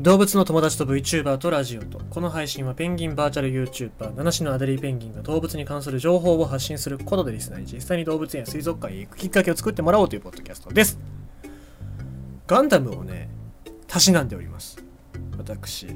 [0.00, 10.98] 動物の友達と VTuber とラジオとこの配信はペンギンバーチャル YouTuber 七種のアデリーペンギンが動物に関する情報を発信することでリスナーに実際に動物園や水族館へ行くきっかけを作ってもらおうというポッドキャストです。
[12.46, 13.28] ガンダムをね
[13.86, 14.82] たしなんでおります
[15.36, 15.88] 私。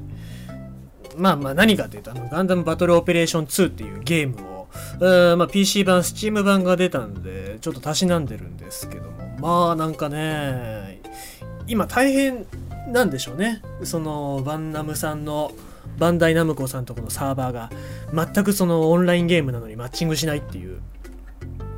[1.17, 2.29] まあまあ何かというとあの？
[2.29, 4.67] ガンダムバトルオペレーション2っていうゲームを。
[4.99, 9.37] ーまあ、PC 版 Steam 版が出たんでちょっとたしなんでるんですけども。
[9.39, 11.01] まあなんかね
[11.67, 12.45] 今大変
[12.87, 13.61] なんでしょうね。
[13.83, 15.51] そのバンナムさんの
[15.97, 17.69] バンダイナムコさんとこのサーバーが
[18.13, 20.79] 全くそのオンラインゲームなのにマッチングしないっていう。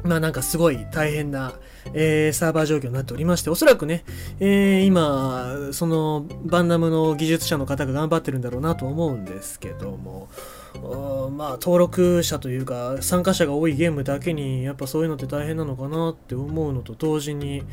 [0.04, 1.54] まあなんかすごい大変な、
[1.94, 4.06] えー、サーバー状況になっておりまして、おそらくね、
[4.40, 10.30] えー、今、そのバンナムの技術者の方が頑張ってるんだろうなと思うんですけども、
[11.36, 17.64] まあ登録者というか参加者が多いゲームだけにやっぱそういうのって大変なのかなって思うのと同時に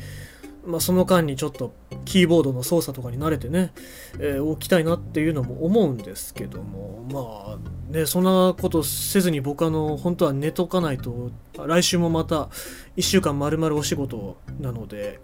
[0.65, 1.73] まあ、その間にちょっと
[2.05, 3.73] キーボードの操作とかに慣れてね、
[4.19, 12.49] えー、置きたいなっていうのも思うんですけどもまあねそんなことせずに僕あの本当は寝とかないと来週もまた
[12.97, 15.19] 1週間まるまるお仕事なので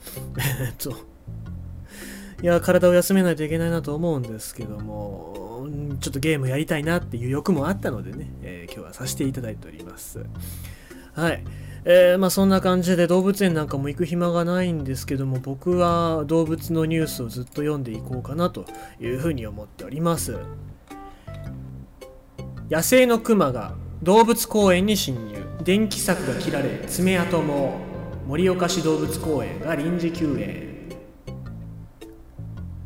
[0.62, 0.96] えっと
[2.42, 5.68] いや体を休めないといけないなと思うんですけども
[6.00, 10.26] ちょっとゲームやりたいなっていう欲もあったのでね、えー、今日はさせていただいております。
[11.14, 11.44] はい。
[11.84, 18.66] えー、まあそんな感じで動物園なんかも行く暇がないんですけども僕は動物のニュースをずっと読んでいこうかなと
[19.00, 20.38] いうふうに思っております。
[22.70, 25.42] 野生のクマが動物公園に侵入。
[25.64, 27.80] 電気柵が切られ爪痕も
[28.28, 30.72] 盛岡市動物公園が臨時休園。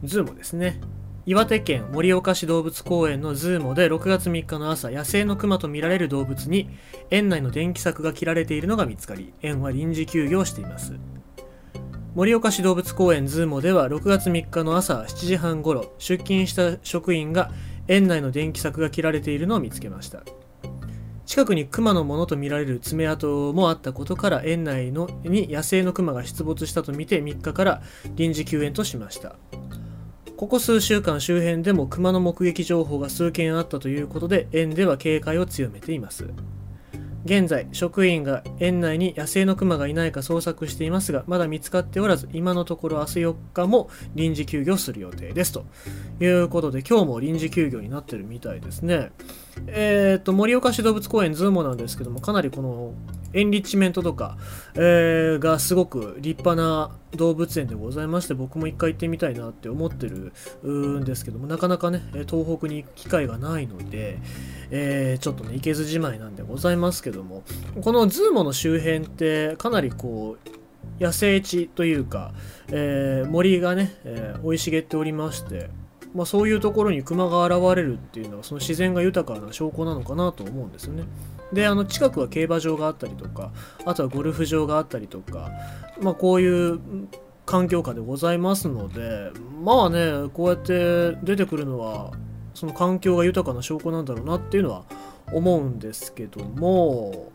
[0.04, 0.82] ズーモですね。
[1.28, 6.70] 岩手県盛岡市動物公園のズーモで6月3日の朝野生のクマとみられる動物に
[7.10, 10.94] 園内の電気柵が切られているのが見つかり園は臨時休業しています。
[12.14, 17.50] 盛岡市動物公園ズーモでは6月3日の朝7時半ごろ出勤した職員が
[17.88, 20.22] 園内の電気柵が切られているのを見つけました。
[21.26, 27.82] 近くにクマのものとみられる爪痕もあったことから園内のに野生のクマが出没したとみて3日から
[28.14, 29.36] 臨時休園としました。
[30.38, 36.28] ここ数週間周辺でも熊の目撃情報が数件あったということで園では警戒を強めています。
[37.24, 45.54] 現在職員が園内に野生のクマがいないか捜索していますがまだ見つかっておらず今のところ明日4日も臨時休業する予定です。
[45.54, 45.66] と
[46.20, 49.12] いうことで今日も臨時休業になってるみたいですね。
[49.68, 52.94] えっ、と盛岡市動物公園ズーモなんですけどもかなりこの
[53.36, 54.38] エンリッチメントとか、
[54.76, 60.32] えー、がすごく立派な動物園でございまして僕も一回行ってみたいなって思ってる
[60.64, 64.20] んですけどもなかなかね東北に行く機会がないので、
[64.72, 67.44] えー、ちょっとね行けずじまいなんでございますけども
[67.82, 72.32] このズーモの周辺ってかなりこう野生地というか、
[72.70, 75.70] えー、森がね、えー、生い茂っておりまして
[76.16, 81.04] まあ、そういうところに熊が現れるっていうのはその自然が豊かな証拠なのかなと思うんですよね。
[81.54, 83.52] であの近くは競馬場があったりとか
[83.86, 85.52] あとはゴルフ場があったりとか、
[86.02, 86.80] まあ、こういう
[87.46, 89.32] 環境下でございますので
[89.64, 92.12] まあねこうやって出てくるのは
[92.54, 94.86] その環境が豊かな証拠なんだろうなっていうのは
[95.32, 97.32] 思うんですけども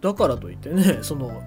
[0.00, 1.42] だからといってね その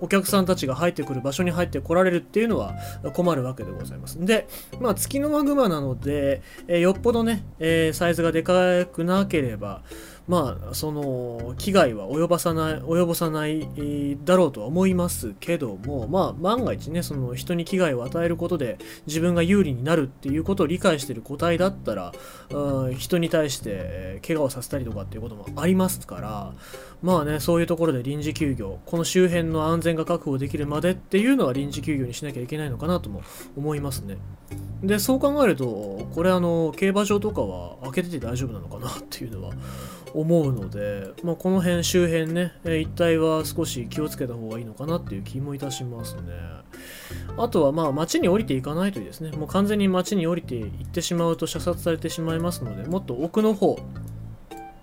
[0.00, 2.74] お客さんたちが入ってくる場所に入ってこられるっていうのは
[3.12, 4.18] 困るわけでございます。
[4.24, 4.48] で、
[4.80, 9.82] まあ、月のマグマなので、えー、よっぽどね、えー、サイズがでかくなければ、
[10.28, 13.68] まあ、その、危害は及ばさない、及ぼさない
[14.24, 22.12] だろうとは思いますけども、まあ、万が一ね、その人に危害を与えることで自分が有利になるっていうことを理解している個体だったら、
[22.96, 26.52] 人に対して怪我をさせたりとかっていうこともありますから、
[27.02, 33.22] まあね、そういうところで臨時休業、この周辺の安全が確保できるまでっていうのは臨時休業にしなきゃいけないのかなとも
[33.56, 34.18] 思いますね。
[34.82, 39.52] で、そう考えると、これあの、競馬場とかは開けてて大丈夫なのかなっていうのは
[40.14, 46.22] 思うので、まあ、この辺周辺ね、え一帯は少し気をつけた方がいいのかなっていう気もいたしますね。
[47.36, 49.30] あとはまあ街に降りていかないといいですね。
[49.32, 53.78] もう完全に街に降りていってしまうと射殺されてしまいますので、もっと奥の方、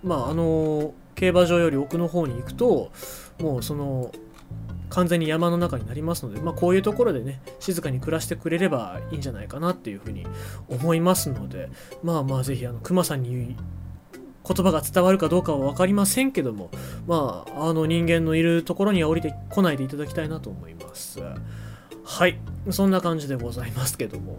[0.02, 2.90] まああの競馬場より奥の方に行くと、
[3.40, 4.12] もうその
[4.90, 10.26] 完全に山の中になりますので、まあ、こういうところでね静かに暮らしてくれればいいんじゃないかなっていうふうに
[10.68, 11.68] 思いますので
[12.02, 13.56] まあまあぜひあの熊さんに
[14.48, 16.70] 言葉が伝わるかどうかは分かりませんけども、
[17.06, 21.20] まあ、あの人間のいるところには降りてこないでいただきたいなと思います。
[22.04, 22.38] はい、
[22.70, 24.38] そんな感じでございますけども。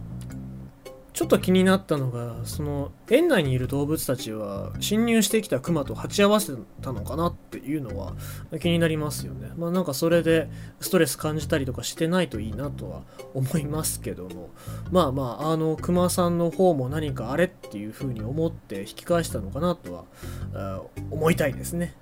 [1.19, 8.13] ちょっと気になったのがその園内にいる動物たちは侵入してきたクマと鉢合わせたのかなっていうのは
[8.61, 10.49] 気になりますよねまあなんかそれで
[10.79, 13.01] ストレス感じたりとかしてないといいなとは
[13.33, 14.51] 思いますけども
[14.91, 20.05] まあまああのクマさんの方も何かあれっていうふうに思って引き返したのかなと
[20.53, 21.97] は思いたいですね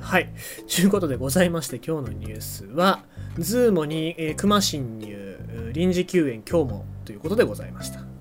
[0.00, 0.28] はい。
[0.66, 3.04] ということでございまして、今日のニュースは、
[3.38, 8.17] ズーモに、えー、熊侵入、臨時休園今日もということでございました。